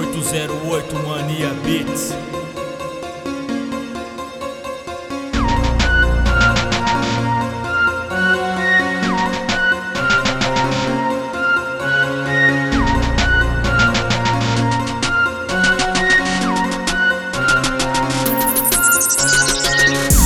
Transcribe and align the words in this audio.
808 0.00 0.94
Mania 1.06 1.50
Beats. 1.62 2.14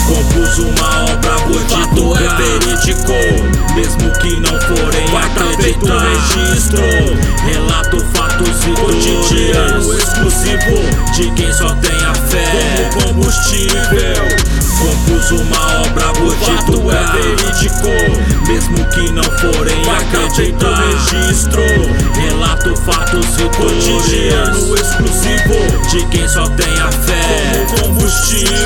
Compus 0.07 0.59
uma 0.59 1.05
obra 1.05 1.39
bonito 1.49 2.17
é. 2.17 2.37
verídico. 2.37 3.13
Mesmo 3.75 4.13
que 4.21 4.39
não 4.39 4.61
forem 4.61 5.05
feito 5.57 5.87
registro. 5.87 6.81
Relato 7.45 7.99
fatos 8.15 8.65
e 8.67 8.94
De 11.17 11.31
quem 11.31 11.53
só 11.53 11.73
tem 11.77 11.96
a 12.04 12.13
fé. 12.13 12.91
Como 12.93 13.07
combustível 13.07 14.25
Compus 14.79 15.31
uma 15.31 15.82
obra 15.82 16.13
bonito 16.14 16.90
é 16.90 17.04
verídico 17.13 18.49
Mesmo 18.49 18.85
que 18.90 19.13
não 19.13 19.23
forem 19.23 19.85
feito 20.35 20.67
registro 20.67 21.63
Relato 22.14 22.75
fatos 22.79 23.27
e 23.39 23.49
cotidianos 23.57 24.81
exclusivo. 24.81 25.89
De 25.90 26.04
quem 26.07 26.29
só 26.29 26.49
tem 26.50 26.73
a 26.81 26.90
fé. 26.90 27.67
Como 27.71 27.95
combustível. 27.95 28.65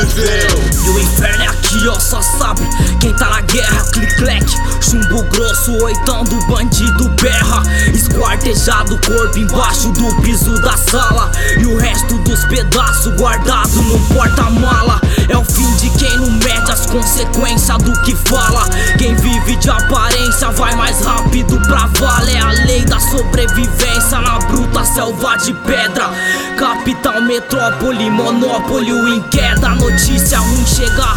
E 0.84 0.90
o 0.90 1.00
inferno 1.00 1.44
é 1.44 1.47
aqui, 1.68 1.88
ó, 1.88 1.98
só 2.00 2.20
sabe 2.22 2.62
quem 3.00 3.12
tá 3.14 3.28
na 3.28 3.40
guerra. 3.42 3.84
Clic-clac, 3.92 4.46
chumbo 4.80 5.22
grosso, 5.24 5.72
oitão 5.84 6.24
do 6.24 6.40
bandido 6.46 7.08
berra. 7.20 7.62
Esquartejado, 7.92 8.98
corpo 9.06 9.38
embaixo 9.38 9.90
do 9.92 10.22
piso 10.22 10.60
da 10.62 10.76
sala. 10.76 11.30
E 11.58 11.66
o 11.66 11.78
resto 11.78 12.16
dos 12.18 12.44
pedaços 12.46 13.14
guardado 13.16 13.82
no 13.82 13.98
porta-mala. 14.14 15.00
É 15.28 15.36
o 15.36 15.44
fim 15.44 15.70
de 15.76 15.90
quem 15.98 16.16
não 16.16 16.30
mede 16.30 16.70
as 16.70 16.86
consequências 16.86 17.78
do 17.78 17.92
que 18.02 18.16
fala. 18.28 18.64
Quem 18.96 19.14
vive 19.16 19.56
de 19.56 19.70
aparência 19.70 20.50
vai 20.52 20.74
mais 20.74 21.00
rápido 21.04 21.60
pra 21.66 21.86
valer. 21.98 22.36
É 22.36 22.40
a 22.40 22.50
lei 22.50 22.84
da 22.84 23.00
sobrevivência 23.00 24.20
na 24.20 24.38
bruta 24.38 24.84
selva 24.84 25.36
de 25.36 25.52
pedra. 25.52 26.10
Capital, 26.56 27.20
metrópole, 27.22 28.10
monopólio 28.10 29.08
em 29.08 29.22
queda. 29.22 29.70
Notícia 29.70 30.38
ruim 30.38 30.66
chega 30.66 31.07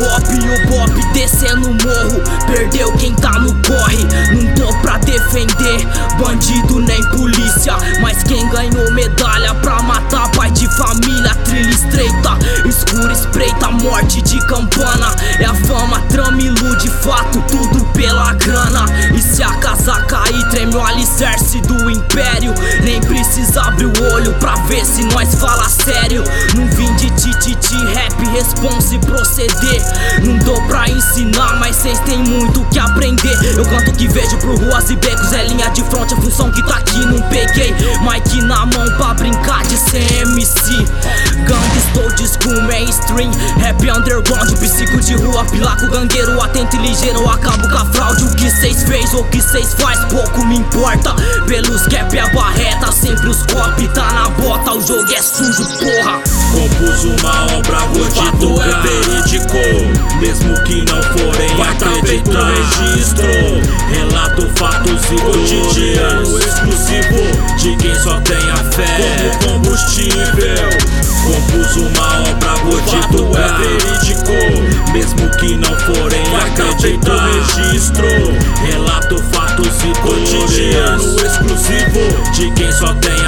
E 0.00 0.02
o 0.02 0.70
bop 0.70 1.12
descendo 1.12 1.68
o 1.68 1.74
morro, 1.74 2.22
perdeu 2.46 2.90
quem 2.96 3.14
tá 3.16 3.32
no 3.32 3.52
corre. 3.62 4.06
Não 4.34 4.54
tô 4.54 4.72
pra 4.80 4.96
defender 4.96 5.86
bandido 6.18 6.80
nem 6.80 7.02
polícia. 7.10 7.76
Mas 8.00 8.22
quem 8.22 8.48
ganhou 8.48 8.90
medalha 8.92 9.54
pra 9.56 9.82
matar 9.82 10.30
pai 10.30 10.50
de 10.52 10.66
família, 10.74 11.34
trilha 11.44 11.68
estreita, 11.68 12.38
escura, 12.66 13.12
espreita, 13.12 13.70
morte 13.70 14.22
de 14.22 14.38
campana. 14.46 15.14
É 15.38 15.44
a 15.44 15.54
fama, 15.54 16.00
trama, 16.08 16.40
ilude 16.40 16.88
fato, 16.88 17.42
tudo 17.50 17.84
pela 17.92 18.32
grana. 18.34 18.86
E 19.14 19.20
se 19.20 19.42
a 19.42 19.50
casa 19.56 20.00
cair, 20.06 20.48
treme 20.48 20.76
o 20.76 20.82
alicerce 20.82 21.60
do 21.60 21.89
império. 22.00 22.54
Nem 22.82 23.00
precisa 23.00 23.62
abrir 23.62 23.86
o 23.86 24.12
olho 24.12 24.32
pra 24.34 24.54
ver 24.66 24.84
se 24.84 25.04
nós 25.04 25.34
fala 25.34 25.68
sério. 25.68 26.24
Não 26.56 26.66
vim 26.68 26.92
de 26.96 27.10
tititi, 27.10 27.76
rap, 27.94 28.14
response 28.32 28.94
e 28.94 28.98
proceder. 28.98 29.82
Não 30.24 30.36
dou 30.38 30.60
pra 30.66 30.88
ensinar, 30.88 31.58
mas 31.58 31.76
cês 31.76 31.98
têm 32.00 32.18
muito 32.18 32.64
que 32.70 32.78
aprender. 32.78 33.38
Eu 33.56 33.64
canto 33.64 33.92
que 33.92 34.08
vejo 34.08 34.36
por 34.38 34.58
ruas 34.58 34.90
e 34.90 34.96
becos, 34.96 35.32
é 35.32 35.44
linha 35.44 35.68
de 35.70 35.82
fronte, 35.84 36.14
a 36.14 36.16
função 36.16 36.50
que 36.50 36.62
tá 36.66 36.76
aqui, 36.76 36.98
não 37.06 37.20
peguei. 37.28 37.74
Mike 38.00 38.42
na 38.42 38.66
mão 38.66 38.86
pra 38.96 39.14
brincar 39.14 39.62
de 39.64 39.76
CMC. 39.76 40.86
Gang 41.46 41.76
estou 41.76 42.10
disco 42.12 42.48
mainstream, 42.62 43.30
rap 43.58 43.80
underground, 43.90 44.52
psico 44.58 45.00
de 45.00 45.14
rua, 45.14 45.44
pilaco 45.46 45.86
gangueiro, 45.88 46.40
atento 46.40 46.76
e 46.76 46.78
ligeiro, 46.80 47.28
acabo 47.28 47.68
com 47.68 47.76
a 47.76 47.84
fraude. 47.86 48.24
O 48.24 48.34
que 48.36 48.50
cês 48.50 48.82
fez 48.84 49.12
ou 49.14 49.22
o 49.22 49.24
que 49.28 49.40
cês 49.40 49.74
faz, 49.74 49.98
pouco 50.06 50.44
me 50.46 50.58
importa. 50.58 51.14
Pelos 51.46 51.82
cap 51.86 52.16
é 52.16 52.20
a 52.20 52.28
barreta, 52.28 52.92
sempre 52.92 53.28
os 53.28 53.42
cop 53.46 53.88
tá 53.88 54.12
na 54.12 54.28
bota, 54.30 54.72
o 54.72 54.86
jogo 54.86 55.12
é 55.12 55.22
sujo, 55.22 55.64
porra. 55.78 56.20
Compus 56.52 57.04
uma 57.04 57.44
obra 57.56 57.80
bonito 57.86 58.62
é 58.62 58.80
verídico. 58.82 60.10
Mesmo 60.20 60.54
que 60.64 60.84
não 60.84 61.02
forem 61.02 61.50
feito 62.04 62.30
registro. 62.30 63.26
Relato 63.88 64.48
fatos 64.56 65.02
e 65.10 65.16
cotidianos. 65.20 66.46
exclusivo 66.46 67.56
De 67.56 67.76
quem 67.76 67.94
só 67.94 68.20
tem 68.20 68.50
a 68.50 68.56
fé. 68.56 69.38
Como 69.42 69.60
combustível 69.60 70.99
Uma 71.76 72.22
obra 72.28 72.54
bonito 72.64 73.30
é 73.36 73.48
verídico. 73.58 74.92
Mesmo 74.92 75.30
que 75.36 75.56
não 75.56 75.76
forem 75.78 76.24
feito 76.80 77.10
registro 77.10 78.06
Relato 78.66 79.22
fatos 79.32 79.68
e 79.84 79.92
cotidianos 80.00 81.22
exclusivo. 81.22 82.32
De 82.32 82.50
quem 82.52 82.72
só 82.72 82.92
tem 82.94 83.19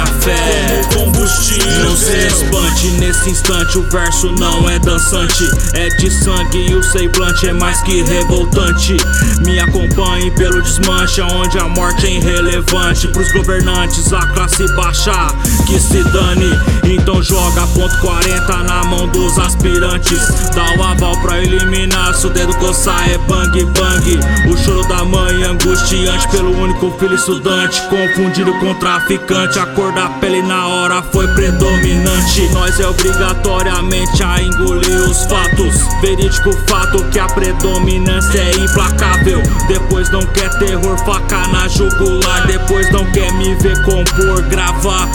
nesse 3.13 3.29
instante, 3.29 3.77
o 3.77 3.83
verso 3.83 4.31
não 4.39 4.67
é 4.67 4.79
dançante. 4.79 5.43
É 5.75 5.87
de 5.89 6.09
sangue 6.09 6.71
e 6.71 6.75
o 6.75 6.81
semblante 6.81 7.47
é 7.47 7.53
mais 7.53 7.79
que 7.81 8.01
revoltante. 8.01 8.97
Me 9.45 9.59
acompanhe 9.59 10.31
pelo 10.31 10.61
desmanche, 10.61 11.21
onde 11.21 11.59
a 11.59 11.67
morte 11.67 12.07
é 12.07 12.11
irrelevante. 12.11 13.07
Pros 13.09 13.31
governantes, 13.31 14.11
a 14.11 14.25
classe 14.27 14.65
baixa, 14.75 15.27
que 15.67 15.79
se 15.79 16.03
dane. 16.03 16.49
Então 16.85 17.21
joga 17.21 17.67
ponto 17.67 17.97
40 17.99 18.57
na 18.63 18.83
mão 18.85 19.07
dos 19.07 19.37
aspirantes. 19.37 20.19
Dá 20.55 20.75
o 20.77 20.83
aval 20.83 21.15
pra 21.21 21.39
eliminar, 21.39 22.13
se 22.15 22.25
o 22.25 22.29
dedo 22.29 22.55
coçar 22.55 23.09
é 23.09 23.17
bang 23.19 23.63
bang. 23.65 24.19
O 24.49 24.57
choro 24.57 24.87
da 24.87 25.05
mãe 25.05 25.43
angustiante 25.43 26.27
pelo 26.29 26.51
único 26.57 26.91
filho 26.97 27.15
estudante. 27.15 27.81
Confundido 27.83 28.53
com 28.59 28.73
traficante, 28.75 29.59
a 29.59 29.65
cor 29.67 29.91
da 29.93 30.09
pele 30.09 30.41
na 30.41 30.67
hora 30.67 31.03
foi 31.03 31.27
predominante. 31.27 32.49
Nós 32.53 32.79
é 32.79 32.87
obrigatoriamente 33.03 34.23
a 34.23 34.41
engolir 34.41 35.01
os 35.01 35.25
fatos. 35.25 35.75
Verídico 35.99 36.53
fato 36.67 37.03
que 37.09 37.19
a 37.19 37.27
predominância 37.27 38.39
é 38.39 38.51
implacável. 38.51 39.41
Depois 39.67 40.09
não 40.09 40.25
quer 40.27 40.49
terror, 40.57 40.97
faca 41.05 41.45
na 41.49 41.67
jugular. 41.67 42.47
Depois 42.47 42.89
não 42.93 43.05
quer 43.11 43.31
me 43.33 43.55
ver 43.55 43.81
compor, 43.83 44.41
gravar 44.43 45.09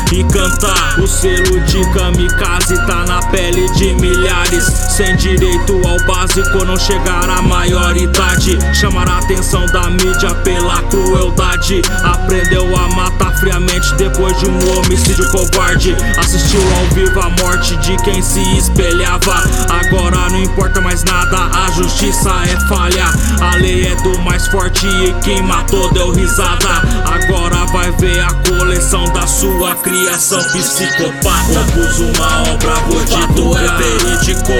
O 1.00 1.06
selo 1.06 1.60
de 1.60 1.80
kamikaze 1.92 2.74
tá 2.86 3.04
na 3.06 3.20
pele 3.28 3.70
de 3.74 3.94
milhares. 3.94 4.64
Sem 4.64 5.14
direito 5.14 5.80
ao 5.86 5.96
básico, 6.08 6.64
não 6.64 6.76
chegar 6.76 7.30
à 7.30 7.40
maioridade. 7.40 8.58
Chamar 8.74 9.08
a 9.08 9.18
atenção 9.18 9.64
da 9.66 9.88
mídia 9.88 10.34
pela 10.42 10.82
crueldade. 10.82 11.82
Aprendeu 12.02 12.76
a 12.76 12.88
matar 12.96 13.32
friamente 13.38 13.94
depois 13.94 14.36
de 14.40 14.46
um 14.46 14.78
homicídio 14.78 15.24
covarde. 15.30 15.94
Assistiu 16.18 16.60
ao 16.78 16.86
vivo 16.94 17.20
a 17.20 17.30
morte 17.40 17.76
de 17.76 17.96
quem 17.98 18.20
se 18.20 18.42
espelhava. 18.58 19.44
Agora 19.68 20.30
não 20.30 20.42
importa 20.42 20.80
mais 20.80 21.04
nada, 21.04 21.36
a 21.36 21.70
justiça 21.70 22.30
é 22.44 22.68
falha. 22.68 23.06
A 23.40 23.54
lei 23.54 23.86
é 23.86 23.94
do 24.02 24.18
mais 24.18 24.48
forte 24.48 24.84
e 24.84 25.14
quem 25.22 25.42
matou 25.42 25.92
deu 25.92 26.10
risada. 26.10 26.82
Agora 27.04 27.66
vai 27.66 27.92
ver 27.92 28.20
a 28.20 28.32
coleção 28.48 29.04
da 29.12 29.24
sua 29.28 29.76
criação 30.08 30.42
psicopata. 30.42 31.66
Compus 31.74 31.98
uma 32.00 32.42
obra 32.50 32.74
bonito 32.88 33.56
é 33.58 33.68
verídico 33.76 34.52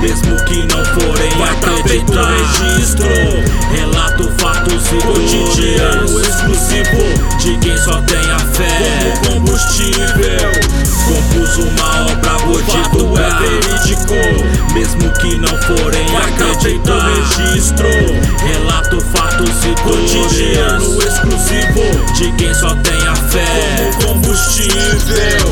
Mesmo 0.00 0.36
que 0.44 0.62
não 0.72 0.84
forem 0.84 1.82
feito 1.88 2.12
registro. 2.12 3.08
Relato 3.74 4.30
fatos 4.38 4.86
e 4.92 5.02
cotidianos. 5.04 6.12
Exclusivo 6.12 7.38
De 7.38 7.58
quem 7.58 7.76
só 7.76 8.00
tem 8.02 8.30
a 8.30 8.38
fé. 8.38 9.14
Como 9.26 9.40
combustível. 9.40 10.52
Compus 11.06 11.56
uma 11.58 12.12
obra 12.12 12.38
bonito 12.46 13.18
é 13.18 13.30
verídico 13.40 14.72
Mesmo 14.72 15.10
que 15.14 15.36
não 15.38 15.60
forem 15.62 16.06
feito 16.60 16.92
registro. 16.92 17.88
Relato 18.46 19.00
fatos 19.12 19.64
e 19.64 19.74
cotidianos. 19.82 21.04
exclusivo 21.04 22.12
De 22.14 22.32
quem 22.32 22.54
só 22.54 22.74
tem 22.76 23.03
como 24.54 24.62
combustível 24.62 25.43